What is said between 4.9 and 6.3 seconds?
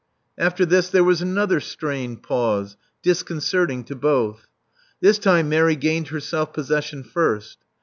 This time Mary gained her